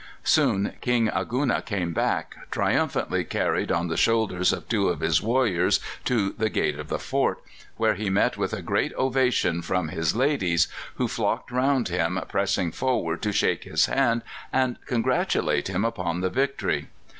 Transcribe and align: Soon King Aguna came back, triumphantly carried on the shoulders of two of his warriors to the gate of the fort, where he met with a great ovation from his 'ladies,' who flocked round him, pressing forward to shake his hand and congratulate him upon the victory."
Soon 0.23 0.73
King 0.81 1.09
Aguna 1.09 1.63
came 1.63 1.93
back, 1.93 2.49
triumphantly 2.49 3.23
carried 3.23 3.71
on 3.71 3.87
the 3.87 3.95
shoulders 3.95 4.51
of 4.51 4.67
two 4.67 4.89
of 4.89 4.99
his 5.01 5.21
warriors 5.21 5.79
to 6.05 6.31
the 6.35 6.49
gate 6.49 6.79
of 6.79 6.87
the 6.87 6.97
fort, 6.97 7.37
where 7.77 7.93
he 7.93 8.09
met 8.09 8.35
with 8.35 8.51
a 8.51 8.63
great 8.63 8.91
ovation 8.95 9.61
from 9.61 9.89
his 9.89 10.15
'ladies,' 10.15 10.67
who 10.95 11.07
flocked 11.07 11.51
round 11.51 11.89
him, 11.89 12.19
pressing 12.29 12.71
forward 12.71 13.21
to 13.21 13.31
shake 13.31 13.63
his 13.65 13.85
hand 13.85 14.23
and 14.51 14.77
congratulate 14.87 15.67
him 15.67 15.85
upon 15.85 16.21
the 16.21 16.31
victory." 16.31 16.87